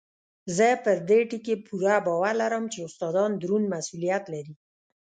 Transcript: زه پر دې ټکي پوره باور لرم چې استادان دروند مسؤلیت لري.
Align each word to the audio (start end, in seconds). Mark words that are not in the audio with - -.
زه 0.55 0.67
پر 0.83 0.97
دې 1.09 1.19
ټکي 1.29 1.55
پوره 1.67 1.95
باور 2.05 2.33
لرم 2.41 2.63
چې 2.73 2.79
استادان 2.87 3.31
دروند 3.41 3.65
مسؤلیت 3.75 4.23
لري. 4.33 4.55